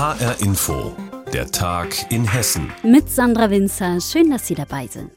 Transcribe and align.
HR 0.00 0.40
Info, 0.40 0.96
der 1.30 1.50
Tag 1.50 2.10
in 2.10 2.24
Hessen. 2.24 2.72
Mit 2.82 3.10
Sandra 3.10 3.50
Winzer, 3.50 4.00
schön, 4.00 4.30
dass 4.30 4.46
Sie 4.46 4.54
dabei 4.54 4.86
sind. 4.86 5.12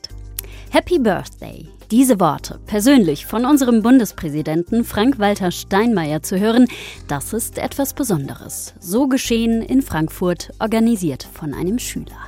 Happy 0.71 0.99
Birthday. 0.99 1.69
Diese 1.89 2.19
Worte 2.19 2.59
persönlich 2.65 3.25
von 3.25 3.45
unserem 3.45 3.81
Bundespräsidenten 3.81 4.83
Frank-Walter 4.83 5.51
Steinmeier 5.51 6.21
zu 6.21 6.37
hören, 6.37 6.67
das 7.07 7.31
ist 7.31 7.59
etwas 7.59 7.93
Besonderes. 7.93 8.73
So 8.81 9.07
geschehen 9.07 9.61
in 9.61 9.81
Frankfurt, 9.81 10.51
organisiert 10.59 11.25
von 11.33 11.53
einem 11.53 11.79
Schüler. 11.79 12.19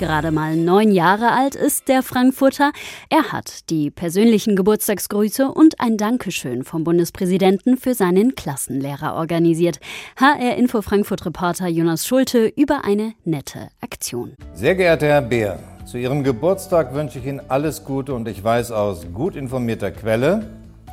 Gerade 0.00 0.30
mal 0.30 0.56
neun 0.56 0.92
Jahre 0.92 1.30
alt 1.30 1.54
ist 1.54 1.88
der 1.88 2.02
Frankfurter. 2.02 2.72
Er 3.10 3.32
hat 3.32 3.68
die 3.68 3.90
persönlichen 3.90 4.56
Geburtstagsgrüße 4.56 5.46
und 5.46 5.78
ein 5.78 5.98
Dankeschön 5.98 6.64
vom 6.64 6.84
Bundespräsidenten 6.84 7.76
für 7.76 7.92
seinen 7.92 8.34
Klassenlehrer 8.34 9.14
organisiert. 9.14 9.78
HR 10.16 10.56
Info 10.56 10.80
Frankfurt 10.80 11.26
Reporter 11.26 11.68
Jonas 11.68 12.06
Schulte 12.06 12.50
über 12.56 12.82
eine 12.86 13.12
nette 13.26 13.68
Aktion. 13.82 14.36
Sehr 14.54 14.74
geehrter 14.74 15.06
Herr 15.06 15.20
Beer, 15.20 15.58
zu 15.84 15.98
Ihrem 15.98 16.24
Geburtstag 16.24 16.94
wünsche 16.94 17.18
ich 17.18 17.26
Ihnen 17.26 17.42
alles 17.48 17.84
Gute 17.84 18.14
und 18.14 18.26
ich 18.26 18.42
weiß 18.42 18.72
aus 18.72 19.06
gut 19.12 19.36
informierter 19.36 19.90
Quelle, 19.90 20.46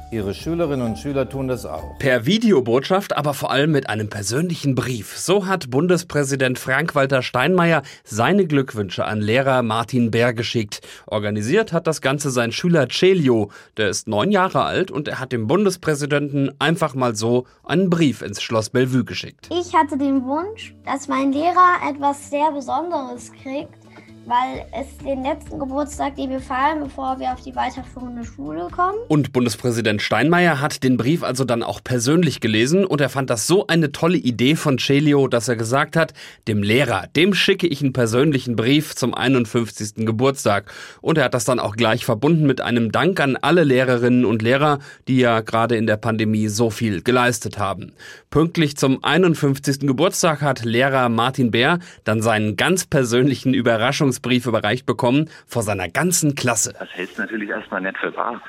Ihre 0.10 0.34
Schülerinnen 0.34 0.86
und 0.86 0.98
Schüler 0.98 1.28
tun 1.28 1.50
das 1.50 1.66
auch. 1.66 1.98
Per 2.00 2.26
Videobotschaft, 2.26 3.18
aber 3.18 3.34
vor 3.34 3.52
allem 3.52 3.72
mit 3.72 3.90
einem 3.90 4.10
persönlichen 4.10 4.74
Brief. 4.74 5.18
So 5.18 5.48
hat 5.48 5.70
Bundespräsident 5.70 6.58
Frank-Walter 6.58 7.22
Steinmeier 7.22 7.82
seine 8.06 8.48
Glückwünsche 8.48 9.04
an 9.04 9.20
Lehrer 9.20 9.64
Martin 9.64 10.10
Bär 10.10 10.34
geschickt. 10.34 10.80
Organisiert 11.08 11.74
hat 11.74 11.88
das 11.88 12.00
Ganze 12.00 12.30
sein 12.32 12.54
Schüler 12.54 12.88
Celio. 12.88 13.52
Der 13.76 13.90
ist 13.90 14.08
neun 14.08 14.32
Jahre 14.32 14.64
alt 14.64 14.92
und 14.92 15.10
er 15.10 15.20
hat 15.20 15.34
dem 15.34 15.46
Bundespräsidenten 15.48 16.52
einfach 16.58 16.96
mal 16.96 17.14
so 17.14 17.46
einen 17.66 17.90
Brief 17.90 18.22
ins 18.22 18.42
Schloss 18.42 18.70
Bellevue 18.70 19.04
geschickt. 19.04 19.50
Ich 19.52 19.76
hatte 19.76 19.98
den 19.98 20.24
Wunsch, 20.24 20.74
dass 20.86 21.10
mein 21.10 21.34
Lehrer 21.34 21.80
etwas 21.90 22.30
sehr 22.30 22.50
Besonderes 22.52 23.34
kriegt 23.34 23.87
weil 24.28 24.66
es 24.73 24.97
den 24.97 25.23
letzten 25.23 25.58
Geburtstag, 25.58 26.17
den 26.17 26.30
wir 26.30 26.42
feiern, 26.42 26.83
bevor 26.83 27.17
wir 27.17 27.31
auf 27.31 27.42
die 27.42 27.56
weiterführende 27.56 28.25
Schule 28.25 28.67
kommen. 28.69 28.97
Und 29.08 29.31
Bundespräsident 29.31 30.02
Steinmeier 30.02 30.59
hat 30.59 30.84
den 30.84 30.97
Brief 30.97 31.23
also 31.23 31.45
dann 31.45 31.64
auch 31.64 31.81
persönlich 31.81 32.42
gelesen 32.42 32.86
und 32.86 33.00
er 33.00 33.08
fand 33.08 33.30
das 33.30 33.47
so 33.47 33.67
eine 33.67 33.94
tolle 33.94 34.17
Idee 34.17 34.58
von 34.58 34.80
Celio, 34.80 35.30
dass 35.30 35.47
er 35.47 35.56
gesagt 35.56 35.95
hat, 35.95 36.14
dem 36.50 36.61
Lehrer, 36.61 37.08
dem 37.16 37.34
schicke 37.34 37.67
ich 37.67 37.81
einen 37.81 37.94
persönlichen 37.94 38.58
Brief 38.58 38.95
zum 38.95 39.14
51. 39.14 40.06
Geburtstag. 40.06 40.73
Und 41.00 41.17
er 41.17 41.23
hat 41.25 41.34
das 41.34 41.45
dann 41.45 41.62
auch 41.62 41.78
gleich 41.78 42.03
verbunden 42.03 42.45
mit 42.45 42.59
einem 42.59 42.91
Dank 42.91 43.22
an 43.22 43.38
alle 43.38 43.64
Lehrerinnen 43.64 44.25
und 44.25 44.41
Lehrer, 44.41 44.80
die 45.08 45.19
ja 45.19 45.39
gerade 45.39 45.78
in 45.78 45.88
der 45.88 45.97
Pandemie 45.97 46.50
so 46.50 46.69
viel 46.69 47.02
geleistet 47.02 47.58
haben. 47.59 47.94
Pünktlich 48.30 48.75
zum 48.75 49.02
51. 49.06 49.80
Geburtstag 49.80 50.41
hat 50.41 50.66
Lehrer 50.66 51.08
Martin 51.08 51.52
Bär 51.52 51.80
dann 52.03 52.22
seinen 52.22 52.58
ganz 52.58 52.86
persönlichen 52.86 53.53
Überraschungs 53.53 54.17
Dankesbrief 54.18 54.48
überreicht 54.48 54.86
bekommen 54.86 55.30
vor 55.46 55.62
seiner 55.62 55.90
ganzen 55.90 56.36
Klasse. 56.36 56.73
Das 56.78 56.90
hältst 56.92 57.20
natürlich 57.20 57.50
erstmal 57.50 57.82
nett 57.82 57.98
für 57.98 58.16
wahr. 58.16 58.42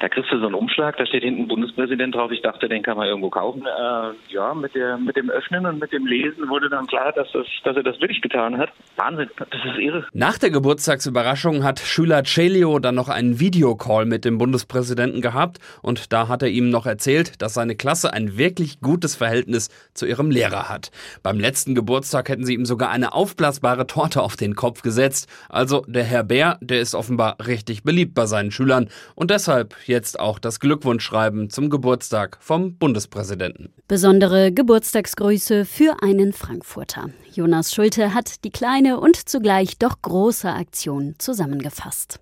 Da 0.00 0.08
kriegst 0.08 0.30
du 0.30 0.38
so 0.38 0.46
einen 0.46 0.54
Umschlag, 0.54 0.96
da 0.98 1.06
steht 1.06 1.22
hinten 1.22 1.48
Bundespräsident 1.48 2.14
drauf. 2.14 2.30
Ich 2.30 2.42
dachte, 2.42 2.68
den 2.68 2.82
kann 2.82 2.96
man 2.96 3.06
irgendwo 3.06 3.30
kaufen. 3.30 3.62
Äh, 3.62 4.32
ja, 4.32 4.52
mit, 4.54 4.74
der, 4.74 4.98
mit 4.98 5.16
dem 5.16 5.30
Öffnen 5.30 5.64
und 5.66 5.80
mit 5.80 5.92
dem 5.92 6.06
Lesen 6.06 6.48
wurde 6.48 6.68
dann 6.68 6.86
klar, 6.86 7.12
dass, 7.12 7.30
das, 7.32 7.46
dass 7.64 7.76
er 7.76 7.82
das 7.82 8.00
wirklich 8.00 8.20
getan 8.20 8.58
hat. 8.58 8.70
Wahnsinn, 8.96 9.30
das 9.38 9.64
ist 9.64 9.78
irre. 9.78 10.06
Nach 10.12 10.38
der 10.38 10.50
Geburtstagsüberraschung 10.50 11.64
hat 11.64 11.80
Schüler 11.80 12.24
Celio 12.24 12.78
dann 12.78 12.94
noch 12.94 13.08
einen 13.08 13.40
Videocall 13.40 14.04
mit 14.04 14.24
dem 14.24 14.38
Bundespräsidenten 14.38 15.20
gehabt 15.22 15.58
und 15.82 16.12
da 16.12 16.28
hat 16.28 16.42
er 16.42 16.48
ihm 16.48 16.70
noch 16.70 16.86
erzählt, 16.86 17.40
dass 17.40 17.54
seine 17.54 17.74
Klasse 17.74 18.12
ein 18.12 18.36
wirklich 18.36 18.80
gutes 18.80 19.16
Verhältnis 19.16 19.70
zu 19.94 20.06
ihrem 20.06 20.30
Lehrer 20.30 20.68
hat. 20.68 20.90
Beim 21.22 21.38
letzten 21.38 21.74
Geburtstag 21.74 22.28
hätten 22.28 22.44
sie 22.44 22.54
ihm 22.54 22.66
sogar 22.66 22.90
eine 22.90 23.12
aufblasbare 23.14 23.86
Torte 23.86 24.22
auf 24.22 24.36
den 24.36 24.54
Kopf 24.54 24.82
gesetzt. 24.82 25.28
Also 25.48 25.84
der 25.86 26.04
Herr 26.04 26.24
Bär, 26.24 26.58
der 26.60 26.80
ist 26.80 26.94
offenbar 26.94 27.36
richtig 27.46 27.82
beliebt 27.82 28.14
bei 28.14 28.26
seinen 28.26 28.50
Schülern 28.50 28.88
und 29.14 29.30
deshalb 29.30 29.74
jetzt 29.86 30.20
auch 30.20 30.38
das 30.38 30.60
Glückwunschschreiben 30.60 31.50
zum 31.50 31.70
Geburtstag 31.70 32.38
vom 32.40 32.76
Bundespräsidenten. 32.76 33.72
Besondere 33.88 34.52
Geburtstagsgrüße 34.52 35.64
für 35.64 35.96
einen 36.02 36.32
Frankfurter. 36.32 37.10
Jonas 37.32 37.74
Schulte 37.74 38.14
hat 38.14 38.44
die 38.44 38.50
kleine 38.50 39.00
und 39.00 39.28
zugleich 39.28 39.78
doch 39.78 40.02
große 40.02 40.48
Aktion 40.48 41.14
zusammengefasst. 41.18 42.20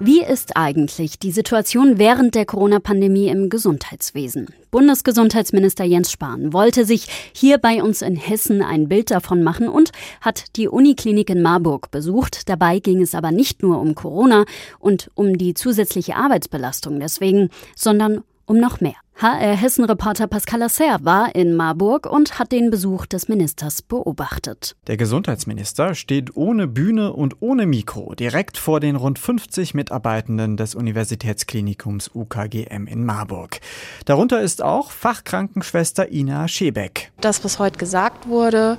Wie 0.00 0.22
ist 0.22 0.56
eigentlich 0.56 1.20
die 1.20 1.30
Situation 1.30 1.98
während 1.98 2.34
der 2.34 2.46
Corona-Pandemie 2.46 3.28
im 3.28 3.48
Gesundheitswesen? 3.48 4.48
Bundesgesundheitsminister 4.72 5.84
Jens 5.84 6.10
Spahn 6.10 6.52
wollte 6.52 6.84
sich 6.84 7.06
hier 7.32 7.58
bei 7.58 7.80
uns 7.80 8.02
in 8.02 8.16
Hessen 8.16 8.60
ein 8.60 8.88
Bild 8.88 9.12
davon 9.12 9.44
machen 9.44 9.68
und 9.68 9.92
hat 10.20 10.56
die 10.56 10.66
Uniklinik 10.66 11.30
in 11.30 11.42
Marburg 11.42 11.92
besucht. 11.92 12.48
Dabei 12.48 12.80
ging 12.80 13.02
es 13.02 13.14
aber 13.14 13.30
nicht 13.30 13.62
nur 13.62 13.80
um 13.80 13.94
Corona 13.94 14.44
und 14.80 15.10
um 15.14 15.38
die 15.38 15.54
zusätzliche 15.54 16.16
Arbeitsbelastung 16.16 16.98
deswegen, 16.98 17.50
sondern 17.76 18.24
um 18.46 18.58
noch 18.58 18.80
mehr. 18.80 18.94
HR 19.16 19.54
Hessen-Reporter 19.54 20.26
Pascal 20.26 20.58
Lasser 20.58 20.98
war 21.02 21.36
in 21.36 21.54
Marburg 21.54 22.04
und 22.04 22.40
hat 22.40 22.50
den 22.50 22.70
Besuch 22.70 23.06
des 23.06 23.28
Ministers 23.28 23.80
beobachtet. 23.80 24.74
Der 24.88 24.96
Gesundheitsminister 24.96 25.94
steht 25.94 26.36
ohne 26.36 26.66
Bühne 26.66 27.12
und 27.12 27.36
ohne 27.40 27.64
Mikro 27.64 28.16
direkt 28.16 28.58
vor 28.58 28.80
den 28.80 28.96
rund 28.96 29.20
50 29.20 29.74
Mitarbeitenden 29.74 30.56
des 30.56 30.74
Universitätsklinikums 30.74 32.10
UKGM 32.12 32.88
in 32.88 33.04
Marburg. 33.06 33.60
Darunter 34.04 34.42
ist 34.42 34.64
auch 34.64 34.90
Fachkrankenschwester 34.90 36.10
Ina 36.10 36.48
Schebeck. 36.48 37.12
Das, 37.20 37.44
was 37.44 37.60
heute 37.60 37.78
gesagt 37.78 38.26
wurde, 38.26 38.78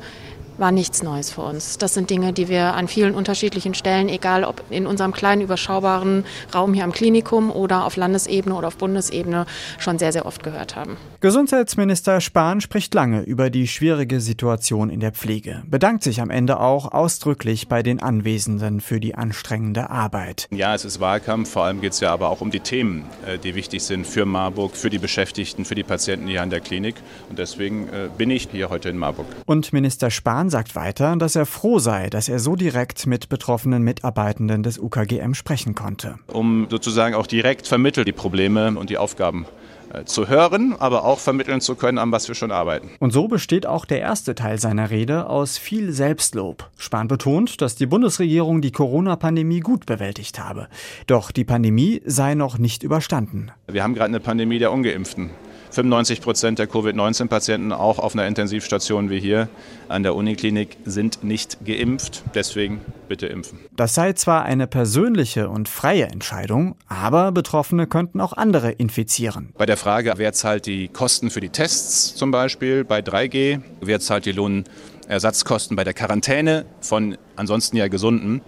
war 0.58 0.72
nichts 0.72 1.04
Neues 1.04 1.32
für 1.32 1.42
uns. 1.42 1.78
Das 1.78 1.94
sind 1.94 2.10
Dinge, 2.10 2.34
die 2.34 2.48
wir 2.48 2.74
an 2.74 2.88
vielen 2.88 3.16
unterschiedlichen 3.16 3.74
Stellen, 3.74 4.10
egal 4.10 4.44
ob 4.44 4.64
in 4.70 4.88
unserem 4.88 5.12
kleinen 5.12 5.42
überschaubaren 5.42 6.26
Raum 6.54 6.74
hier 6.74 6.84
am 6.84 6.92
Klinikum 6.92 7.52
oder 7.52 7.86
auf 7.86 7.96
Landesebene 7.96 8.56
oder 8.56 8.68
auf 8.68 8.78
Bundesebene, 8.78 9.46
schon 9.78 10.00
sehr, 10.00 10.12
sehr 10.12 10.26
oft 10.26 10.44
gehört 10.44 10.76
haben. 10.76 10.98
Gesundheitsminister 11.20 12.22
Spahn 12.22 12.62
spricht 12.62 12.94
lange 12.94 13.22
über 13.22 13.50
die 13.50 13.68
schwierige 13.68 14.20
Situation 14.22 14.90
in 14.90 15.00
der 15.00 15.12
Pflege, 15.12 15.64
bedankt 15.68 16.04
sich 16.04 16.22
am 16.22 16.30
Ende 16.30 16.60
auch 16.60 16.92
ausdrücklich 16.92 17.68
bei 17.68 17.84
den 17.84 18.00
Anwesenden 18.00 18.82
für 18.82 19.00
die 19.00 19.16
anstrengende 19.16 19.90
Arbeit. 19.90 20.48
Ja, 20.52 20.76
es 20.76 20.86
ist 20.86 21.00
Wahlkampf, 21.00 21.50
vor 21.50 21.64
allem 21.64 21.82
geht 21.82 21.94
es 21.94 22.00
ja 22.00 22.12
aber 22.12 22.30
auch 22.30 22.42
um 22.42 22.52
die 22.52 22.60
Themen, 22.60 23.06
äh, 23.26 23.38
die 23.38 23.56
wichtig 23.56 23.84
sind 23.84 24.06
für 24.06 24.26
Marburg, 24.26 24.76
für 24.76 24.90
die 24.90 25.00
Beschäftigten, 25.00 25.66
für 25.66 25.76
die 25.76 25.84
Patienten 25.84 26.28
hier 26.28 26.42
an 26.42 26.50
der 26.50 26.60
Klinik. 26.60 26.96
Und 27.30 27.40
deswegen 27.40 27.88
äh, 27.90 28.10
bin 28.18 28.30
ich 28.30 28.48
hier 28.52 28.70
heute 28.70 28.90
in 28.90 28.98
Marburg. 28.98 29.26
Und 29.46 29.74
Minister 29.74 30.12
Spahn 30.12 30.45
Spahn 30.46 30.52
sagt 30.52 30.76
weiter, 30.76 31.16
dass 31.16 31.36
er 31.36 31.48
froh 31.48 31.80
sei, 31.80 32.12
dass 32.12 32.30
er 32.30 32.38
so 32.38 32.56
direkt 32.56 33.08
mit 33.08 33.30
betroffenen 33.30 33.82
Mitarbeitenden 33.82 34.62
des 34.62 34.78
UKGM 34.78 35.34
sprechen 35.34 35.74
konnte. 35.74 36.20
Um 36.28 36.68
sozusagen 36.70 37.16
auch 37.16 37.26
direkt 37.26 37.68
vermittelt 37.68 38.08
die 38.08 38.12
Probleme 38.12 38.78
und 38.78 38.92
die 38.92 39.00
Aufgaben 39.00 39.48
äh, 39.92 40.06
zu 40.06 40.28
hören, 40.28 40.76
aber 40.78 41.04
auch 41.04 41.18
vermitteln 41.18 41.62
zu 41.62 41.74
können, 41.74 41.98
an 41.98 42.12
was 42.12 42.28
wir 42.28 42.36
schon 42.36 42.52
arbeiten. 42.52 42.92
Und 43.00 43.12
so 43.12 43.28
besteht 43.28 43.66
auch 43.66 43.86
der 43.86 44.02
erste 44.02 44.36
Teil 44.36 44.60
seiner 44.60 44.92
Rede 44.92 45.28
aus 45.28 45.58
viel 45.58 45.92
Selbstlob. 45.92 46.70
Spahn 46.78 47.08
betont, 47.08 47.60
dass 47.62 47.76
die 47.76 47.88
Bundesregierung 47.88 48.62
die 48.62 48.72
Corona-Pandemie 48.72 49.62
gut 49.62 49.88
bewältigt 49.88 50.38
habe. 50.38 50.68
Doch 51.08 51.32
die 51.32 51.46
Pandemie 51.46 52.04
sei 52.06 52.36
noch 52.36 52.60
nicht 52.60 52.84
überstanden. 52.84 53.52
Wir 53.68 53.82
haben 53.82 53.96
gerade 53.96 54.10
eine 54.10 54.20
Pandemie 54.20 54.60
der 54.60 54.72
Ungeimpften. 54.72 55.32
95 55.76 56.22
Prozent 56.22 56.58
der 56.58 56.68
Covid-19-Patienten 56.68 57.74
auch 57.74 58.00
auf 58.00 58.14
einer 58.14 58.26
Intensivstation 58.28 59.10
wie 59.10 59.20
hier 59.20 59.50
an 59.90 60.04
der 60.04 60.16
Uniklinik 60.16 60.78
sind 60.86 61.24
nicht 61.24 61.66
geimpft. 61.66 62.24
Deswegen 62.34 62.80
bitte 63.10 63.28
impfen. 63.28 63.60
Das 63.76 63.94
sei 63.94 64.14
zwar 64.14 64.44
eine 64.44 64.68
persönliche 64.68 65.50
und 65.50 65.68
freie 65.68 66.06
Entscheidung, 66.06 66.76
aber 66.88 67.34
Betroffene 67.34 67.88
könnten 67.88 68.22
auch 68.22 68.34
andere 68.34 68.72
infizieren. 68.72 69.50
Bei 69.58 69.66
der 69.66 69.78
Frage, 69.78 70.14
wer 70.16 70.32
zahlt 70.32 70.66
die 70.66 70.88
Kosten 70.88 71.30
für 71.30 71.42
die 71.42 71.50
Tests 71.50 72.16
zum 72.16 72.32
Beispiel 72.32 72.86
bei 72.86 73.00
3G, 73.00 73.60
wer 73.82 74.00
zahlt 74.00 74.26
die 74.26 74.32
Lohnersatzkosten 74.32 75.76
bei 75.76 75.84
der 75.84 75.94
Quarantäne 75.94 76.66
von 76.80 77.18
ansonsten 77.36 77.76
ja 77.76 77.90
Gesunden, 77.90 78.42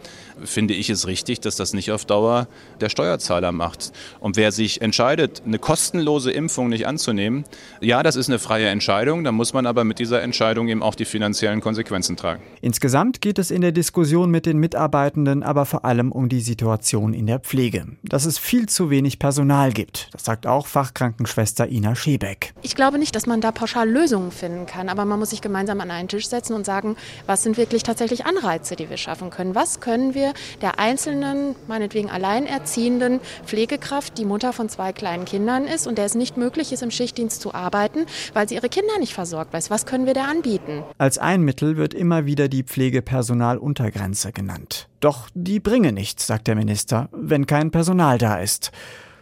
finde 0.43 0.73
ich 0.73 0.89
es 0.89 1.07
richtig, 1.07 1.39
dass 1.41 1.55
das 1.55 1.73
nicht 1.73 1.91
auf 1.91 2.05
Dauer 2.05 2.47
der 2.81 2.89
Steuerzahler 2.89 3.51
macht. 3.51 3.91
Und 4.19 4.37
wer 4.37 4.51
sich 4.51 4.81
entscheidet, 4.81 5.41
eine 5.45 5.59
kostenlose 5.59 6.31
Impfung 6.31 6.69
nicht 6.69 6.87
anzunehmen, 6.87 7.45
ja, 7.81 8.03
das 8.03 8.15
ist 8.15 8.29
eine 8.29 8.39
freie 8.39 8.67
Entscheidung, 8.67 9.23
dann 9.23 9.35
muss 9.35 9.53
man 9.53 9.65
aber 9.65 9.83
mit 9.83 9.99
dieser 9.99 10.21
Entscheidung 10.21 10.67
eben 10.67 10.83
auch 10.83 10.95
die 10.95 11.05
finanziellen 11.05 11.61
Konsequenzen 11.61 12.17
tragen. 12.17 12.41
Insgesamt 12.61 13.21
geht 13.21 13.39
es 13.39 13.51
in 13.51 13.61
der 13.61 13.71
Diskussion 13.71 14.29
mit 14.31 14.45
den 14.45 14.57
Mitarbeitenden 14.57 15.43
aber 15.43 15.65
vor 15.65 15.85
allem 15.85 16.11
um 16.11 16.29
die 16.29 16.41
Situation 16.41 17.13
in 17.13 17.27
der 17.27 17.39
Pflege. 17.39 17.85
Dass 18.03 18.25
es 18.25 18.37
viel 18.37 18.67
zu 18.67 18.89
wenig 18.89 19.19
Personal 19.19 19.71
gibt. 19.71 20.09
Das 20.11 20.25
sagt 20.25 20.47
auch 20.47 20.67
Fachkrankenschwester 20.67 21.67
Ina 21.67 21.95
Schebeck. 21.95 22.53
Ich 22.61 22.75
glaube 22.75 22.99
nicht, 22.99 23.15
dass 23.15 23.25
man 23.25 23.41
da 23.41 23.51
pauschal 23.51 23.89
Lösungen 23.89 24.31
finden 24.31 24.65
kann, 24.65 24.89
aber 24.89 25.05
man 25.05 25.19
muss 25.19 25.31
sich 25.31 25.41
gemeinsam 25.41 25.81
an 25.81 25.91
einen 25.91 26.07
Tisch 26.07 26.27
setzen 26.27 26.53
und 26.53 26.65
sagen, 26.65 26.95
was 27.25 27.43
sind 27.43 27.57
wirklich 27.57 27.83
tatsächlich 27.83 28.25
Anreize, 28.25 28.75
die 28.75 28.89
wir 28.89 28.97
schaffen 28.97 29.29
können? 29.29 29.55
Was 29.55 29.79
können 29.79 30.13
wir 30.13 30.26
der 30.61 30.79
einzelnen, 30.79 31.55
meinetwegen 31.67 32.09
alleinerziehenden 32.09 33.19
Pflegekraft, 33.45 34.17
die 34.17 34.25
Mutter 34.25 34.53
von 34.53 34.69
zwei 34.69 34.93
kleinen 34.93 35.25
Kindern 35.25 35.65
ist 35.65 35.87
und 35.87 35.97
der 35.97 36.05
es 36.05 36.15
nicht 36.15 36.37
möglich 36.37 36.71
ist, 36.71 36.83
im 36.83 36.91
Schichtdienst 36.91 37.41
zu 37.41 37.53
arbeiten, 37.53 38.05
weil 38.33 38.47
sie 38.47 38.55
ihre 38.55 38.69
Kinder 38.69 38.97
nicht 38.99 39.13
versorgt 39.13 39.53
weiß, 39.53 39.69
was 39.69 39.85
können 39.85 40.05
wir 40.05 40.13
da 40.13 40.25
anbieten? 40.25 40.83
Als 40.97 41.17
ein 41.17 41.41
Mittel 41.41 41.77
wird 41.77 41.93
immer 41.93 42.25
wieder 42.25 42.47
die 42.47 42.63
Pflegepersonaluntergrenze 42.63 44.31
genannt. 44.31 44.87
Doch 44.99 45.29
die 45.33 45.59
bringe 45.59 45.91
nichts, 45.91 46.27
sagt 46.27 46.47
der 46.47 46.55
Minister, 46.55 47.09
wenn 47.11 47.45
kein 47.45 47.71
Personal 47.71 48.17
da 48.17 48.39
ist. 48.39 48.71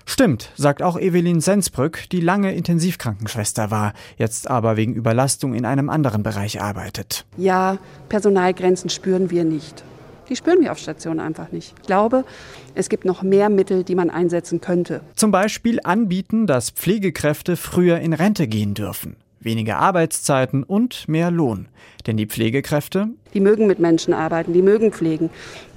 Stimmt, 0.07 0.51
sagt 0.55 0.83
auch 0.83 0.99
Evelyn 0.99 1.41
Sensbrück, 1.41 2.09
die 2.11 2.21
lange 2.21 2.53
Intensivkrankenschwester 2.53 3.71
war, 3.71 3.93
jetzt 4.17 4.49
aber 4.49 4.77
wegen 4.77 4.93
Überlastung 4.93 5.55
in 5.55 5.65
einem 5.65 5.89
anderen 5.89 6.21
Bereich 6.21 6.61
arbeitet. 6.61 7.25
Ja, 7.37 7.79
Personalgrenzen 8.07 8.91
spüren 8.91 9.31
wir 9.31 9.43
nicht. 9.43 9.83
Die 10.29 10.35
spüren 10.35 10.61
wir 10.61 10.71
auf 10.71 10.79
Station 10.79 11.19
einfach 11.19 11.51
nicht. 11.51 11.73
Ich 11.81 11.87
glaube, 11.87 12.25
es 12.73 12.89
gibt 12.89 13.05
noch 13.05 13.21
mehr 13.21 13.49
Mittel, 13.49 13.83
die 13.83 13.95
man 13.95 14.09
einsetzen 14.09 14.61
könnte. 14.61 15.01
Zum 15.15 15.31
Beispiel 15.31 15.79
anbieten, 15.83 16.47
dass 16.47 16.71
Pflegekräfte 16.71 17.55
früher 17.57 17.99
in 17.99 18.13
Rente 18.13 18.47
gehen 18.47 18.73
dürfen. 18.73 19.15
Weniger 19.39 19.77
Arbeitszeiten 19.77 20.63
und 20.63 21.07
mehr 21.07 21.29
Lohn. 21.29 21.67
Denn 22.07 22.17
die 22.17 22.25
Pflegekräfte, 22.25 23.09
die 23.35 23.41
mögen 23.41 23.67
mit 23.67 23.77
Menschen 23.77 24.13
arbeiten, 24.13 24.53
die 24.53 24.63
mögen 24.63 24.91
pflegen. 24.91 25.29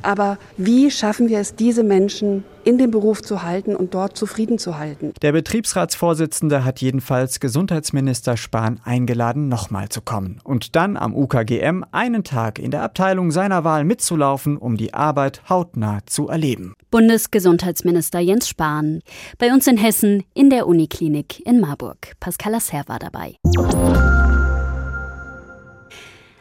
Aber 0.02 0.38
wie 0.56 0.90
schaffen 0.90 1.28
wir 1.28 1.40
es, 1.40 1.56
diese 1.56 1.82
Menschen 1.82 2.44
in 2.64 2.78
dem 2.78 2.90
Beruf 2.90 3.20
zu 3.20 3.42
halten 3.42 3.74
und 3.74 3.94
dort 3.94 4.16
zufrieden 4.16 4.58
zu 4.58 4.78
halten? 4.78 5.12
Der 5.22 5.32
Betriebsratsvorsitzende 5.32 6.64
hat 6.64 6.80
jedenfalls 6.80 7.40
Gesundheitsminister 7.40 8.36
Spahn 8.36 8.80
eingeladen, 8.84 9.48
nochmal 9.48 9.88
zu 9.88 10.00
kommen 10.00 10.40
und 10.44 10.76
dann 10.76 10.96
am 10.96 11.14
UKGM 11.14 11.84
einen 11.90 12.24
Tag 12.24 12.58
in 12.58 12.70
der 12.70 12.82
Abteilung 12.82 13.32
seiner 13.32 13.64
Wahl 13.64 13.84
mitzulaufen, 13.84 14.56
um 14.56 14.76
die 14.76 14.94
Arbeit 14.94 15.42
hautnah 15.48 15.98
zu 16.06 16.28
erleben. 16.28 16.74
Bundesgesundheitsminister 16.90 18.20
Jens 18.20 18.48
Spahn. 18.48 19.00
Bei 19.38 19.52
uns 19.52 19.66
in 19.66 19.76
Hessen 19.76 20.22
in 20.32 20.48
der 20.48 20.68
Uniklinik 20.68 21.44
in 21.44 21.60
Marburg. 21.60 22.12
Pascal 22.20 22.52
Lasser 22.52 22.84
war 22.86 22.98
dabei. 22.98 23.34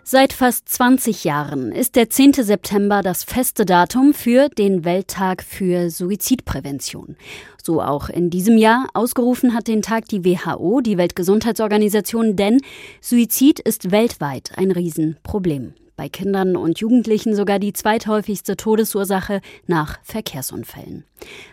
Seit 0.10 0.32
fast 0.32 0.70
20 0.70 1.26
Jahren 1.26 1.74
ist 1.74 1.98
der 1.98 2.10
10. 2.10 2.32
September 2.32 3.02
das 3.02 3.26
feste 3.26 3.66
Datum 3.66 4.14
für 4.14 4.48
den 4.48 4.86
Welttag 4.86 5.44
für 5.44 5.90
Suizidprävention. 5.90 7.18
So 7.62 7.82
auch 7.82 8.08
in 8.08 8.30
diesem 8.30 8.58
Jahr. 8.58 8.88
Ausgerufen 8.94 9.54
hat 9.54 9.68
den 9.68 9.82
Tag 9.82 10.08
die 10.08 10.24
WHO, 10.24 10.80
die 10.80 10.98
Weltgesundheitsorganisation, 10.98 12.38
denn 12.38 12.62
Suizid 13.02 13.60
ist 13.60 13.92
weltweit 13.92 14.52
ein 14.56 14.72
Riesenproblem 14.72 15.74
bei 15.98 16.08
Kindern 16.08 16.56
und 16.56 16.80
Jugendlichen 16.80 17.36
sogar 17.36 17.60
die 17.60 17.74
zweithäufigste 17.74 18.56
Todesursache 18.56 19.42
nach 19.66 20.00
Verkehrsunfällen. 20.04 21.04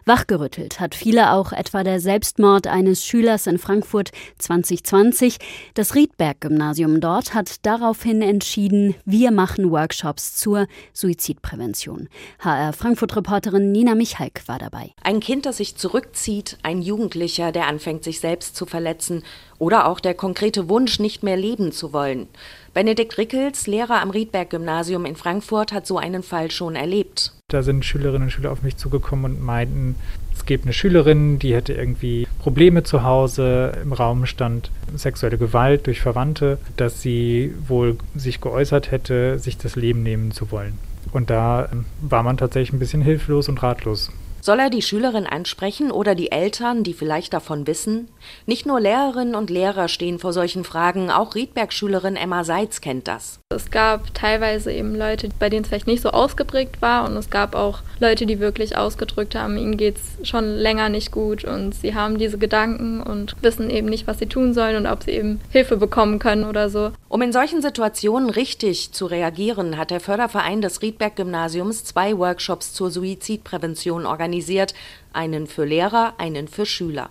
Wachgerüttelt 0.04 0.78
hat 0.80 0.94
viele 0.94 1.32
auch 1.32 1.52
etwa 1.52 1.82
der 1.82 1.98
Selbstmord 1.98 2.66
eines 2.66 3.04
Schülers 3.04 3.46
in 3.46 3.58
Frankfurt 3.58 4.10
2020. 4.38 5.38
Das 5.72 5.94
Riedberg-Gymnasium 5.94 7.00
dort 7.00 7.34
hat 7.34 7.64
daraufhin 7.64 8.20
entschieden, 8.20 8.94
wir 9.06 9.30
machen 9.30 9.70
Workshops 9.70 10.36
zur 10.36 10.66
Suizidprävention. 10.92 12.08
HR 12.40 12.74
Frankfurt-Reporterin 12.74 13.72
Nina 13.72 13.94
Michalk 13.94 14.46
war 14.46 14.58
dabei. 14.58 14.92
Ein 15.02 15.20
Kind, 15.20 15.46
das 15.46 15.56
sich 15.56 15.76
zurückzieht, 15.76 16.58
ein 16.62 16.82
Jugendlicher, 16.82 17.50
der 17.50 17.66
anfängt, 17.66 18.04
sich 18.04 18.20
selbst 18.20 18.56
zu 18.56 18.66
verletzen 18.66 19.22
oder 19.64 19.86
auch 19.88 19.98
der 19.98 20.12
konkrete 20.12 20.68
Wunsch, 20.68 20.98
nicht 20.98 21.22
mehr 21.22 21.38
leben 21.38 21.72
zu 21.72 21.94
wollen. 21.94 22.26
Benedikt 22.74 23.16
Rickels, 23.16 23.66
Lehrer 23.66 24.02
am 24.02 24.10
Riedberg-Gymnasium 24.10 25.06
in 25.06 25.16
Frankfurt, 25.16 25.72
hat 25.72 25.86
so 25.86 25.96
einen 25.96 26.22
Fall 26.22 26.50
schon 26.50 26.76
erlebt. 26.76 27.32
Da 27.48 27.62
sind 27.62 27.82
Schülerinnen 27.82 28.24
und 28.24 28.30
Schüler 28.30 28.52
auf 28.52 28.62
mich 28.62 28.76
zugekommen 28.76 29.24
und 29.24 29.42
meinten, 29.42 29.94
es 30.36 30.44
gibt 30.44 30.64
eine 30.64 30.74
Schülerin, 30.74 31.38
die 31.38 31.54
hätte 31.54 31.72
irgendwie 31.72 32.26
Probleme 32.40 32.82
zu 32.82 33.04
Hause. 33.04 33.72
Im 33.82 33.94
Raum 33.94 34.26
stand 34.26 34.70
sexuelle 34.94 35.38
Gewalt 35.38 35.86
durch 35.86 36.02
Verwandte, 36.02 36.58
dass 36.76 37.00
sie 37.00 37.54
wohl 37.66 37.96
sich 38.14 38.42
geäußert 38.42 38.90
hätte, 38.90 39.38
sich 39.38 39.56
das 39.56 39.76
Leben 39.76 40.02
nehmen 40.02 40.30
zu 40.32 40.50
wollen. 40.50 40.78
Und 41.12 41.30
da 41.30 41.70
war 42.02 42.22
man 42.22 42.36
tatsächlich 42.36 42.74
ein 42.74 42.80
bisschen 42.80 43.00
hilflos 43.00 43.48
und 43.48 43.62
ratlos. 43.62 44.10
Soll 44.44 44.60
er 44.60 44.68
die 44.68 44.82
Schülerin 44.82 45.26
ansprechen 45.26 45.90
oder 45.90 46.14
die 46.14 46.30
Eltern, 46.30 46.84
die 46.84 46.92
vielleicht 46.92 47.32
davon 47.32 47.66
wissen? 47.66 48.08
Nicht 48.44 48.66
nur 48.66 48.78
Lehrerinnen 48.78 49.36
und 49.36 49.48
Lehrer 49.48 49.88
stehen 49.88 50.18
vor 50.18 50.34
solchen 50.34 50.64
Fragen, 50.64 51.10
auch 51.10 51.34
Riedberg-Schülerin 51.34 52.14
Emma 52.14 52.44
Seitz 52.44 52.82
kennt 52.82 53.08
das. 53.08 53.40
Es 53.48 53.70
gab 53.70 54.12
teilweise 54.12 54.70
eben 54.70 54.94
Leute, 54.94 55.30
bei 55.38 55.48
denen 55.48 55.62
es 55.62 55.68
vielleicht 55.68 55.86
nicht 55.86 56.02
so 56.02 56.10
ausgeprägt 56.10 56.82
war 56.82 57.08
und 57.08 57.16
es 57.16 57.30
gab 57.30 57.54
auch 57.54 57.80
Leute, 58.00 58.26
die 58.26 58.38
wirklich 58.38 58.76
ausgedrückt 58.76 59.34
haben, 59.34 59.56
ihnen 59.56 59.78
geht 59.78 59.96
es 59.96 60.28
schon 60.28 60.44
länger 60.44 60.90
nicht 60.90 61.10
gut 61.10 61.44
und 61.44 61.74
sie 61.74 61.94
haben 61.94 62.18
diese 62.18 62.36
Gedanken 62.36 63.00
und 63.00 63.36
wissen 63.40 63.70
eben 63.70 63.88
nicht, 63.88 64.06
was 64.06 64.18
sie 64.18 64.26
tun 64.26 64.52
sollen 64.52 64.76
und 64.76 64.86
ob 64.86 65.04
sie 65.04 65.12
eben 65.12 65.40
Hilfe 65.52 65.78
bekommen 65.78 66.18
können 66.18 66.44
oder 66.44 66.68
so. 66.68 66.92
Um 67.14 67.22
in 67.22 67.32
solchen 67.32 67.62
Situationen 67.62 68.28
richtig 68.28 68.90
zu 68.90 69.06
reagieren, 69.06 69.78
hat 69.78 69.92
der 69.92 70.00
Förderverein 70.00 70.60
des 70.60 70.82
Riedberg-Gymnasiums 70.82 71.84
zwei 71.84 72.18
Workshops 72.18 72.72
zur 72.72 72.90
Suizidprävention 72.90 74.04
organisiert, 74.04 74.74
einen 75.14 75.46
für 75.46 75.64
Lehrer, 75.64 76.14
einen 76.18 76.48
für 76.48 76.66
Schüler. 76.66 77.10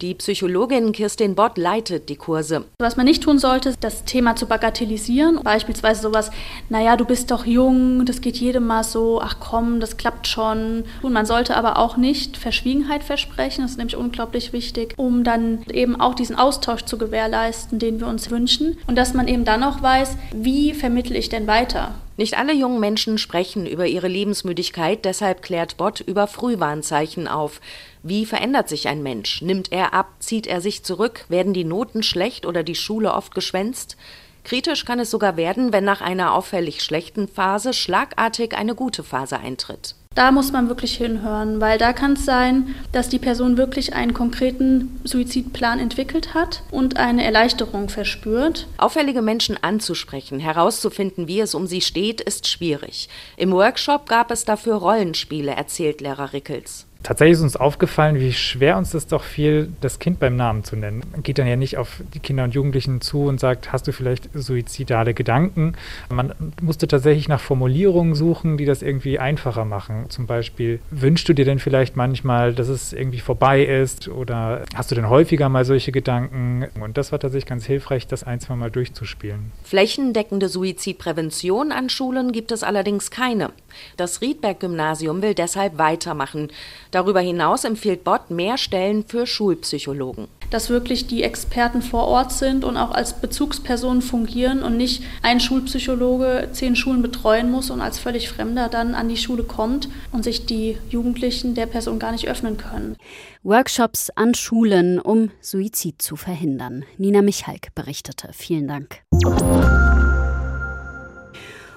Die 0.00 0.14
Psychologin 0.14 0.92
Kirstin 0.92 1.34
Bott 1.34 1.58
leitet 1.58 2.08
die 2.08 2.16
Kurse. 2.16 2.64
Was 2.78 2.96
man 2.96 3.06
nicht 3.06 3.22
tun 3.22 3.38
sollte, 3.38 3.70
ist 3.70 3.82
das 3.82 4.04
Thema 4.04 4.36
zu 4.36 4.46
bagatellisieren. 4.46 5.40
Beispielsweise 5.42 6.02
sowas, 6.02 6.30
naja, 6.68 6.96
du 6.96 7.04
bist 7.04 7.30
doch 7.30 7.46
jung, 7.46 8.04
das 8.04 8.20
geht 8.20 8.36
jedem 8.36 8.66
mal 8.66 8.84
so, 8.84 9.20
ach 9.20 9.36
komm, 9.40 9.80
das 9.80 9.96
klappt 9.96 10.28
schon. 10.28 10.84
Und 11.02 11.12
man 11.12 11.26
sollte 11.26 11.56
aber 11.56 11.78
auch 11.78 11.96
nicht 11.96 12.36
Verschwiegenheit 12.36 13.02
versprechen, 13.02 13.62
das 13.62 13.72
ist 13.72 13.78
nämlich 13.78 13.96
unglaublich 13.96 14.52
wichtig, 14.52 14.94
um 14.96 15.24
dann 15.24 15.62
eben 15.72 16.00
auch 16.00 16.14
diesen 16.14 16.36
Austausch 16.36 16.82
zu 16.82 16.98
gewährleisten, 16.98 17.78
den 17.78 18.00
wir 18.00 18.06
uns 18.06 18.30
wünschen. 18.30 18.78
Und 18.86 18.96
dass 18.96 19.14
man 19.14 19.28
eben 19.28 19.44
dann 19.44 19.64
auch 19.64 19.82
weiß, 19.82 20.16
wie 20.34 20.74
vermittle 20.74 21.16
ich 21.18 21.28
denn 21.28 21.46
weiter? 21.46 21.94
Nicht 22.18 22.38
alle 22.38 22.54
jungen 22.54 22.80
Menschen 22.80 23.18
sprechen 23.18 23.66
über 23.66 23.86
ihre 23.86 24.08
Lebensmüdigkeit, 24.08 25.04
deshalb 25.04 25.42
klärt 25.42 25.76
Bott 25.76 26.00
über 26.00 26.26
Frühwarnzeichen 26.26 27.28
auf. 27.28 27.60
Wie 28.02 28.24
verändert 28.24 28.70
sich 28.70 28.88
ein 28.88 29.02
Mensch? 29.02 29.42
Nimmt 29.42 29.70
er 29.70 29.92
ab? 29.92 30.08
Zieht 30.20 30.46
er 30.46 30.62
sich 30.62 30.82
zurück? 30.82 31.26
Werden 31.28 31.52
die 31.52 31.64
Noten 31.64 32.02
schlecht 32.02 32.46
oder 32.46 32.62
die 32.62 32.74
Schule 32.74 33.12
oft 33.12 33.34
geschwänzt? 33.34 33.98
Kritisch 34.44 34.84
kann 34.84 35.00
es 35.00 35.10
sogar 35.10 35.36
werden, 35.36 35.72
wenn 35.72 35.84
nach 35.84 36.00
einer 36.00 36.32
auffällig 36.32 36.82
schlechten 36.82 37.28
Phase 37.28 37.74
schlagartig 37.74 38.56
eine 38.56 38.74
gute 38.74 39.02
Phase 39.02 39.38
eintritt. 39.38 39.94
Da 40.16 40.32
muss 40.32 40.50
man 40.50 40.68
wirklich 40.68 40.96
hinhören, 40.96 41.60
weil 41.60 41.76
da 41.76 41.92
kann 41.92 42.14
es 42.14 42.24
sein, 42.24 42.74
dass 42.90 43.10
die 43.10 43.18
Person 43.18 43.58
wirklich 43.58 43.92
einen 43.92 44.14
konkreten 44.14 44.98
Suizidplan 45.04 45.78
entwickelt 45.78 46.32
hat 46.32 46.62
und 46.70 46.96
eine 46.96 47.22
Erleichterung 47.22 47.90
verspürt. 47.90 48.66
Auffällige 48.78 49.20
Menschen 49.20 49.62
anzusprechen, 49.62 50.40
herauszufinden, 50.40 51.28
wie 51.28 51.40
es 51.40 51.54
um 51.54 51.66
sie 51.66 51.82
steht, 51.82 52.22
ist 52.22 52.48
schwierig. 52.48 53.10
Im 53.36 53.52
Workshop 53.52 54.08
gab 54.08 54.30
es 54.30 54.46
dafür 54.46 54.76
Rollenspiele, 54.76 55.52
erzählt 55.52 56.00
Lehrer 56.00 56.32
Rickels. 56.32 56.86
Tatsächlich 57.06 57.34
ist 57.34 57.42
uns 57.42 57.56
aufgefallen, 57.56 58.18
wie 58.18 58.32
schwer 58.32 58.76
uns 58.76 58.90
das 58.90 59.06
doch 59.06 59.22
fiel, 59.22 59.72
das 59.80 60.00
Kind 60.00 60.18
beim 60.18 60.34
Namen 60.34 60.64
zu 60.64 60.74
nennen. 60.74 61.04
Man 61.12 61.22
geht 61.22 61.38
dann 61.38 61.46
ja 61.46 61.54
nicht 61.54 61.76
auf 61.76 62.02
die 62.14 62.18
Kinder 62.18 62.42
und 62.42 62.52
Jugendlichen 62.52 63.00
zu 63.00 63.26
und 63.26 63.38
sagt, 63.38 63.72
hast 63.72 63.86
du 63.86 63.92
vielleicht 63.92 64.28
suizidale 64.34 65.14
Gedanken? 65.14 65.74
Man 66.08 66.32
musste 66.60 66.88
tatsächlich 66.88 67.28
nach 67.28 67.38
Formulierungen 67.38 68.16
suchen, 68.16 68.56
die 68.56 68.64
das 68.64 68.82
irgendwie 68.82 69.20
einfacher 69.20 69.64
machen. 69.64 70.06
Zum 70.08 70.26
Beispiel, 70.26 70.80
wünschst 70.90 71.28
du 71.28 71.32
dir 71.32 71.44
denn 71.44 71.60
vielleicht 71.60 71.94
manchmal, 71.94 72.52
dass 72.54 72.66
es 72.66 72.92
irgendwie 72.92 73.20
vorbei 73.20 73.64
ist? 73.64 74.08
Oder 74.08 74.64
hast 74.74 74.90
du 74.90 74.96
denn 74.96 75.08
häufiger 75.08 75.48
mal 75.48 75.64
solche 75.64 75.92
Gedanken? 75.92 76.66
Und 76.80 76.98
das 76.98 77.12
war 77.12 77.20
tatsächlich 77.20 77.46
ganz 77.46 77.66
hilfreich, 77.66 78.08
das 78.08 78.24
ein, 78.24 78.40
zwei 78.40 78.56
Mal 78.56 78.72
durchzuspielen. 78.72 79.52
Flächendeckende 79.62 80.48
Suizidprävention 80.48 81.70
an 81.70 81.88
Schulen 81.88 82.32
gibt 82.32 82.50
es 82.50 82.64
allerdings 82.64 83.12
keine. 83.12 83.50
Das 83.96 84.22
Riedberg-Gymnasium 84.22 85.22
will 85.22 85.34
deshalb 85.34 85.78
weitermachen. 85.78 86.48
Darüber 86.96 87.20
hinaus 87.20 87.64
empfiehlt 87.64 88.04
Bott 88.04 88.30
mehr 88.30 88.56
Stellen 88.56 89.04
für 89.06 89.26
Schulpsychologen. 89.26 90.28
Dass 90.48 90.70
wirklich 90.70 91.06
die 91.06 91.22
Experten 91.22 91.82
vor 91.82 92.04
Ort 92.06 92.32
sind 92.32 92.64
und 92.64 92.78
auch 92.78 92.90
als 92.90 93.20
Bezugspersonen 93.20 94.00
fungieren 94.00 94.62
und 94.62 94.78
nicht 94.78 95.02
ein 95.20 95.38
Schulpsychologe 95.38 96.48
zehn 96.52 96.74
Schulen 96.74 97.02
betreuen 97.02 97.50
muss 97.50 97.68
und 97.68 97.82
als 97.82 97.98
völlig 97.98 98.30
Fremder 98.30 98.70
dann 98.70 98.94
an 98.94 99.10
die 99.10 99.18
Schule 99.18 99.42
kommt 99.42 99.90
und 100.10 100.24
sich 100.24 100.46
die 100.46 100.78
Jugendlichen 100.88 101.54
der 101.54 101.66
Person 101.66 101.98
gar 101.98 102.12
nicht 102.12 102.28
öffnen 102.28 102.56
können. 102.56 102.96
Workshops 103.42 104.08
an 104.14 104.32
Schulen, 104.32 104.98
um 104.98 105.30
Suizid 105.42 106.00
zu 106.00 106.16
verhindern. 106.16 106.86
Nina 106.96 107.20
Michalk 107.20 107.74
berichtete. 107.74 108.30
Vielen 108.32 108.68
Dank. 108.68 109.02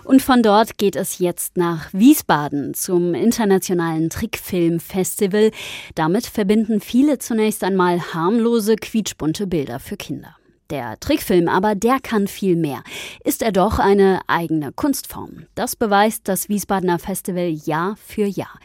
Und 0.10 0.24
von 0.24 0.42
dort 0.42 0.80
geht 0.80 0.96
es 0.96 1.20
jetzt 1.20 1.56
nach 1.56 1.94
Wiesbaden 1.94 2.74
zum 2.74 3.14
internationalen 3.14 4.10
Trickfilmfestival. 4.10 5.52
Damit 5.94 6.26
verbinden 6.26 6.82
viele 6.82 7.20
zunächst 7.20 7.64
einmal 7.64 8.02
harmlose, 8.12 8.76
quietschbunte 8.76 9.46
Bilder 9.46 9.80
für 9.80 9.98
Kinder. 9.98 10.39
Der 10.70 11.00
Trickfilm 11.00 11.48
aber, 11.48 11.74
der 11.74 12.00
kann 12.00 12.28
viel 12.28 12.56
mehr. 12.56 12.84
Ist 13.24 13.42
er 13.42 13.52
doch 13.52 13.80
eine 13.80 14.22
eigene 14.28 14.72
Kunstform. 14.72 15.48
Das 15.56 15.76
beweist 15.76 16.28
das 16.28 16.48
Wiesbadener 16.48 17.00
Festival 17.00 17.50
Jahr 17.50 17.96
für 17.98 18.26
Jahr. 18.26 18.60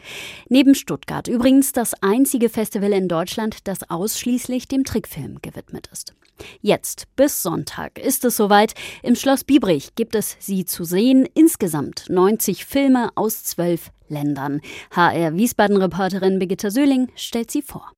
Neben 0.47 0.75
Stuttgart 0.75 1.27
übrigens 1.27 1.71
das 1.71 1.95
einzige 2.03 2.49
Festival 2.49 2.93
in 2.93 3.07
Deutschland, 3.07 3.67
das 3.67 3.89
ausschließlich 3.89 4.67
dem 4.67 4.83
Trickfilm 4.83 5.39
gewidmet 5.41 5.89
ist. 5.91 6.13
Jetzt 6.61 7.07
bis 7.15 7.41
Sonntag 7.41 7.97
ist 7.97 8.23
es 8.23 8.37
soweit. 8.37 8.75
Im 9.01 9.15
Schloss 9.15 9.43
Biebrich 9.43 9.95
gibt 9.95 10.13
es 10.13 10.37
sie 10.39 10.65
zu 10.65 10.83
sehen. 10.83 11.27
Insgesamt 11.33 12.05
90 12.09 12.65
Filme 12.65 13.09
aus 13.15 13.43
zwölf 13.43 13.89
Ländern. 14.09 14.61
HR 14.91 15.35
Wiesbaden-Reporterin 15.35 16.37
Birgitta 16.37 16.69
Söhling 16.69 17.09
stellt 17.15 17.49
sie 17.49 17.63
vor. 17.63 17.94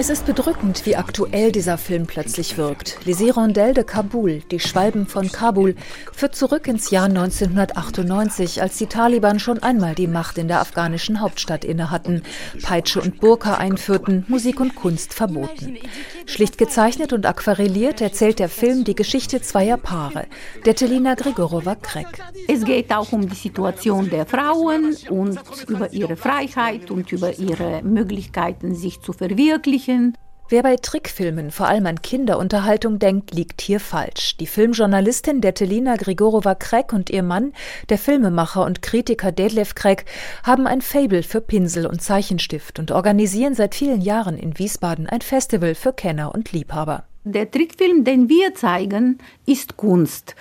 Es 0.00 0.08
ist 0.08 0.24
bedrückend, 0.24 0.86
wie 0.86 0.96
aktuell 0.96 1.52
dieser 1.52 1.76
Film 1.76 2.06
plötzlich 2.06 2.56
wirkt. 2.56 2.96
Les 3.04 3.18
Hirondelles 3.18 3.74
de 3.74 3.84
Kabul, 3.84 4.40
die 4.50 4.58
Schwalben 4.58 5.06
von 5.06 5.30
Kabul, 5.30 5.74
führt 6.14 6.34
zurück 6.34 6.68
ins 6.68 6.90
Jahr 6.90 7.04
1998, 7.04 8.62
als 8.62 8.78
die 8.78 8.86
Taliban 8.86 9.38
schon 9.38 9.62
einmal 9.62 9.94
die 9.94 10.06
Macht 10.06 10.38
in 10.38 10.48
der 10.48 10.62
afghanischen 10.62 11.20
Hauptstadt 11.20 11.66
innehatten, 11.66 12.22
Peitsche 12.62 13.02
und 13.02 13.20
Burka 13.20 13.56
einführten, 13.56 14.24
Musik 14.26 14.60
und 14.60 14.74
Kunst 14.74 15.12
verboten. 15.12 15.76
Schlicht 16.24 16.56
gezeichnet 16.56 17.12
und 17.12 17.26
aquarelliert 17.26 18.00
erzählt 18.00 18.38
der 18.38 18.48
Film 18.48 18.84
die 18.84 18.94
Geschichte 18.94 19.42
zweier 19.42 19.76
Paare, 19.76 20.24
der 20.64 20.76
Telina 20.76 21.12
Grigorova-Krek. 21.12 22.06
Es 22.48 22.64
geht 22.64 22.90
auch 22.90 23.12
um 23.12 23.28
die 23.28 23.36
Situation 23.36 24.08
der 24.08 24.24
Frauen 24.24 24.96
und 25.10 25.38
über 25.68 25.92
ihre 25.92 26.16
Freiheit 26.16 26.90
und 26.90 27.12
über 27.12 27.38
ihre 27.38 27.82
Möglichkeiten, 27.82 28.74
sich 28.74 29.02
zu 29.02 29.12
verwirklichen 29.12 29.89
Märchen. 29.90 30.16
Wer 30.48 30.64
bei 30.64 30.74
Trickfilmen 30.74 31.52
vor 31.52 31.68
allem 31.68 31.86
an 31.86 32.02
Kinderunterhaltung 32.02 32.98
denkt, 32.98 33.32
liegt 33.32 33.60
hier 33.60 33.78
falsch. 33.78 34.36
Die 34.36 34.48
Filmjournalistin 34.48 35.40
Detelina 35.40 35.94
Grigorova-Krek 35.94 36.92
und 36.92 37.08
ihr 37.08 37.22
Mann, 37.22 37.52
der 37.88 37.98
Filmemacher 37.98 38.64
und 38.64 38.82
Kritiker 38.82 39.30
Detlef 39.30 39.76
Krek, 39.76 40.06
haben 40.42 40.66
ein 40.66 40.80
Fable 40.80 41.22
für 41.22 41.40
Pinsel 41.40 41.86
und 41.86 42.02
Zeichenstift 42.02 42.80
und 42.80 42.90
organisieren 42.90 43.54
seit 43.54 43.76
vielen 43.76 44.00
Jahren 44.00 44.36
in 44.36 44.58
Wiesbaden 44.58 45.08
ein 45.08 45.20
Festival 45.20 45.76
für 45.76 45.92
Kenner 45.92 46.34
und 46.34 46.50
Liebhaber. 46.50 47.04
Der 47.22 47.48
Trickfilm, 47.48 48.02
den 48.02 48.28
wir 48.28 48.54
zeigen, 48.54 49.18
ist 49.46 49.76
Kunst. 49.76 50.34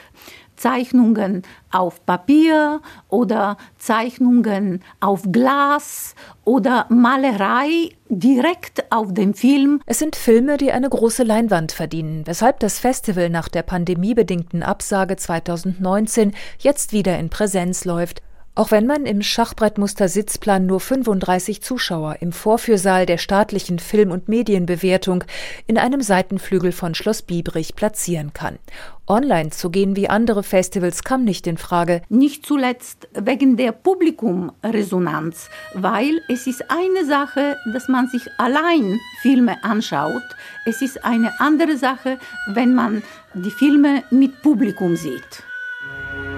Zeichnungen 0.59 1.43
auf 1.71 2.05
Papier 2.05 2.81
oder 3.07 3.57
Zeichnungen 3.77 4.83
auf 4.99 5.23
Glas 5.31 6.15
oder 6.43 6.85
Malerei 6.89 7.91
direkt 8.09 8.91
auf 8.91 9.13
dem 9.13 9.33
Film. 9.33 9.81
Es 9.85 9.99
sind 9.99 10.15
Filme, 10.15 10.57
die 10.57 10.71
eine 10.71 10.89
große 10.89 11.23
Leinwand 11.23 11.71
verdienen, 11.71 12.25
weshalb 12.25 12.59
das 12.59 12.79
Festival 12.79 13.29
nach 13.29 13.47
der 13.47 13.63
pandemiebedingten 13.63 14.63
Absage 14.63 15.15
2019 15.15 16.33
jetzt 16.57 16.91
wieder 16.91 17.17
in 17.17 17.29
Präsenz 17.29 17.85
läuft 17.85 18.21
auch 18.59 18.71
wenn 18.71 18.85
man 18.85 19.05
im 19.05 19.21
Schachbrettmuster 19.21 20.09
Sitzplan 20.09 20.65
nur 20.65 20.81
35 20.81 21.61
Zuschauer 21.61 22.17
im 22.19 22.33
Vorführsaal 22.33 23.05
der 23.05 23.17
staatlichen 23.17 23.79
Film- 23.79 24.11
und 24.11 24.27
Medienbewertung 24.27 25.23
in 25.65 25.77
einem 25.77 26.01
Seitenflügel 26.01 26.73
von 26.73 26.93
Schloss 26.93 27.21
Biebrich 27.21 27.73
platzieren 27.77 28.33
kann. 28.33 28.59
Online 29.07 29.51
zu 29.51 29.69
gehen 29.69 29.95
wie 29.95 30.09
andere 30.09 30.43
Festivals 30.43 31.05
kam 31.05 31.23
nicht 31.23 31.47
in 31.47 31.57
Frage. 31.57 32.01
Nicht 32.09 32.45
zuletzt 32.45 33.07
wegen 33.13 33.55
der 33.55 33.71
Publikumresonanz, 33.71 35.49
weil 35.73 36.19
es 36.27 36.45
ist 36.45 36.65
eine 36.69 37.05
Sache, 37.05 37.55
dass 37.73 37.87
man 37.87 38.09
sich 38.09 38.23
allein 38.37 38.99
Filme 39.21 39.63
anschaut. 39.63 40.21
Es 40.65 40.81
ist 40.81 41.05
eine 41.05 41.31
andere 41.39 41.77
Sache, 41.77 42.17
wenn 42.47 42.75
man 42.75 43.03
die 43.35 43.51
Filme 43.51 44.03
mit 44.11 44.41
Publikum 44.41 44.97
sieht. 44.97 45.43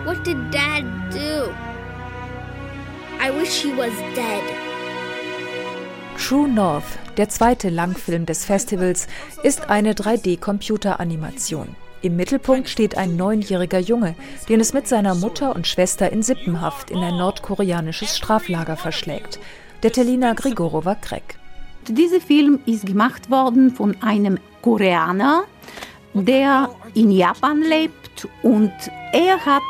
What 0.05 0.23
did 0.23 0.37
Dad 0.51 1.00
wish 3.41 3.63
he 3.63 3.71
was 3.75 3.93
dead. 4.13 4.43
True 6.17 6.47
North, 6.47 6.99
der 7.17 7.29
zweite 7.29 7.69
Langfilm 7.69 8.25
des 8.25 8.45
Festivals, 8.45 9.07
ist 9.41 9.69
eine 9.69 9.93
3D-Computeranimation. 9.93 11.75
Im 12.03 12.15
Mittelpunkt 12.15 12.69
steht 12.69 12.97
ein 12.97 13.15
neunjähriger 13.15 13.79
Junge, 13.79 14.15
den 14.47 14.59
es 14.59 14.73
mit 14.73 14.87
seiner 14.87 15.15
Mutter 15.15 15.55
und 15.55 15.67
Schwester 15.67 16.11
in 16.11 16.21
Sippenhaft 16.21 16.91
in 16.91 16.99
ein 16.99 17.17
nordkoreanisches 17.17 18.15
Straflager 18.15 18.77
verschlägt. 18.77 19.39
Der 19.81 19.91
Telina 19.91 20.33
Grigorova-Krek. 20.33 21.37
Dieser 21.87 22.21
Film 22.21 22.59
ist 22.67 22.85
gemacht 22.85 23.31
worden 23.31 23.71
von 23.71 23.97
einem 24.01 24.37
Koreaner, 24.61 25.45
der 26.13 26.69
in 26.93 27.11
Japan 27.11 27.61
lebt 27.61 28.27
und 28.43 28.71
er 29.13 29.43
hat 29.43 29.63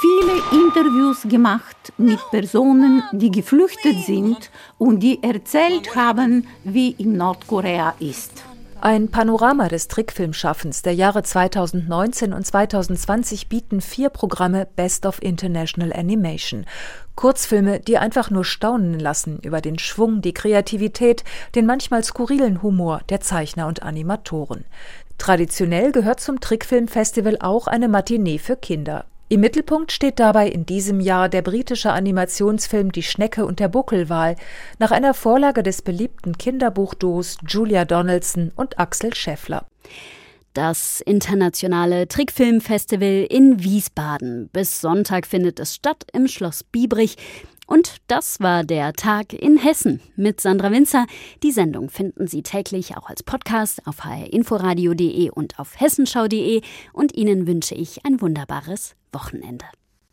viele 0.00 0.60
Interviews 0.60 1.22
gemacht 1.28 1.71
mit 1.98 2.20
Personen, 2.30 3.02
die 3.12 3.30
geflüchtet 3.30 3.98
sind 4.04 4.50
und 4.78 5.00
die 5.00 5.22
erzählt 5.22 5.96
haben, 5.96 6.46
wie 6.64 6.90
in 6.90 7.16
Nordkorea 7.16 7.94
ist. 7.98 8.44
Ein 8.84 9.12
Panorama 9.12 9.68
des 9.68 9.86
Trickfilmschaffens 9.86 10.82
der 10.82 10.92
Jahre 10.92 11.22
2019 11.22 12.32
und 12.32 12.44
2020 12.44 13.48
bieten 13.48 13.80
vier 13.80 14.08
Programme 14.08 14.66
Best 14.74 15.06
of 15.06 15.22
International 15.22 15.92
Animation. 15.92 16.66
Kurzfilme, 17.14 17.78
die 17.78 17.98
einfach 17.98 18.30
nur 18.30 18.44
staunen 18.44 18.98
lassen 18.98 19.38
über 19.40 19.60
den 19.60 19.78
Schwung, 19.78 20.20
die 20.20 20.34
Kreativität, 20.34 21.22
den 21.54 21.64
manchmal 21.64 22.02
skurrilen 22.02 22.60
Humor 22.60 23.02
der 23.08 23.20
Zeichner 23.20 23.68
und 23.68 23.84
Animatoren. 23.84 24.64
Traditionell 25.16 25.92
gehört 25.92 26.18
zum 26.18 26.40
Trickfilmfestival 26.40 27.36
auch 27.38 27.68
eine 27.68 27.86
Matinee 27.86 28.38
für 28.38 28.56
Kinder. 28.56 29.04
Im 29.32 29.40
Mittelpunkt 29.40 29.92
steht 29.92 30.18
dabei 30.18 30.46
in 30.46 30.66
diesem 30.66 31.00
Jahr 31.00 31.30
der 31.30 31.40
britische 31.40 31.90
Animationsfilm 31.90 32.92
Die 32.92 33.02
Schnecke 33.02 33.46
und 33.46 33.60
der 33.60 33.68
Buckelwal 33.68 34.36
nach 34.78 34.90
einer 34.90 35.14
Vorlage 35.14 35.62
des 35.62 35.80
beliebten 35.80 36.36
Kinderbuchduos 36.36 37.38
Julia 37.48 37.86
Donaldson 37.86 38.52
und 38.56 38.78
Axel 38.78 39.14
Scheffler. 39.14 39.64
Das 40.52 41.00
internationale 41.00 42.08
Trickfilmfestival 42.08 43.26
in 43.30 43.64
Wiesbaden. 43.64 44.50
Bis 44.52 44.82
Sonntag 44.82 45.26
findet 45.26 45.60
es 45.60 45.76
statt 45.76 46.04
im 46.12 46.28
Schloss 46.28 46.62
Biebrich. 46.62 47.16
Und 47.72 48.02
das 48.06 48.38
war 48.38 48.64
der 48.64 48.92
Tag 48.92 49.32
in 49.32 49.56
Hessen 49.56 50.02
mit 50.14 50.42
Sandra 50.42 50.70
Winzer. 50.70 51.06
Die 51.42 51.52
Sendung 51.52 51.88
finden 51.88 52.26
Sie 52.26 52.42
täglich 52.42 52.98
auch 52.98 53.08
als 53.08 53.22
Podcast 53.22 53.86
auf 53.86 54.04
hrinforadio.de 54.04 55.30
und 55.30 55.58
auf 55.58 55.80
hessenschau.de. 55.80 56.60
Und 56.92 57.16
Ihnen 57.16 57.46
wünsche 57.46 57.74
ich 57.74 58.04
ein 58.04 58.20
wunderbares 58.20 58.94
Wochenende. 59.10 59.64